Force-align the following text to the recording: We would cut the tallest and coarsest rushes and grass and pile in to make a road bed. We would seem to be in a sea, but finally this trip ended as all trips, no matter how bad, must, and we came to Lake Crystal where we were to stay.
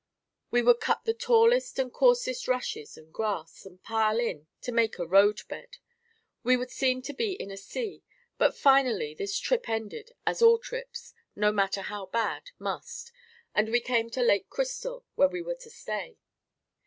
We 0.49 0.63
would 0.63 0.79
cut 0.79 1.05
the 1.05 1.13
tallest 1.13 1.77
and 1.77 1.93
coarsest 1.93 2.47
rushes 2.47 2.97
and 2.97 3.13
grass 3.13 3.67
and 3.67 3.83
pile 3.83 4.19
in 4.19 4.47
to 4.61 4.71
make 4.71 4.97
a 4.97 5.05
road 5.05 5.43
bed. 5.47 5.77
We 6.41 6.57
would 6.57 6.71
seem 6.71 7.03
to 7.03 7.13
be 7.13 7.33
in 7.33 7.51
a 7.51 7.55
sea, 7.55 8.01
but 8.39 8.57
finally 8.57 9.13
this 9.13 9.37
trip 9.37 9.69
ended 9.69 10.13
as 10.25 10.41
all 10.41 10.57
trips, 10.57 11.13
no 11.35 11.51
matter 11.51 11.83
how 11.83 12.07
bad, 12.07 12.49
must, 12.57 13.11
and 13.53 13.69
we 13.69 13.79
came 13.79 14.09
to 14.09 14.23
Lake 14.23 14.49
Crystal 14.49 15.05
where 15.13 15.29
we 15.29 15.43
were 15.43 15.53
to 15.57 15.69
stay. 15.69 16.17